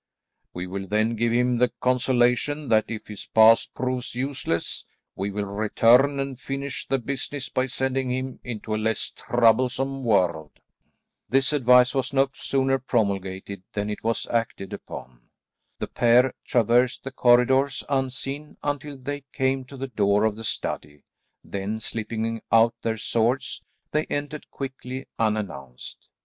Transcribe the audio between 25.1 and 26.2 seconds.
unannounced.